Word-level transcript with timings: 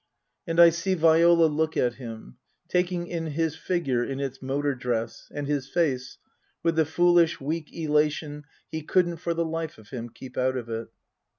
And 0.47 0.59
I 0.59 0.71
see 0.71 0.95
Viola 0.95 1.45
look 1.45 1.77
at 1.77 1.93
him, 1.97 2.37
taking 2.67 3.05
in 3.05 3.27
his 3.27 3.55
figure 3.55 4.03
in 4.03 4.19
its 4.19 4.41
motor 4.41 4.73
dress, 4.73 5.29
and 5.31 5.45
his 5.45 5.67
face, 5.69 6.17
with 6.63 6.75
the 6.75 6.85
foolish, 6.85 7.39
weak 7.39 7.71
elation 7.71 8.45
he 8.71 8.81
couldn't 8.81 9.17
for 9.17 9.35
the 9.35 9.45
life 9.45 9.77
of 9.77 9.91
him 9.91 10.09
keep 10.09 10.39
out 10.39 10.57
of 10.57 10.69
it. 10.69 10.87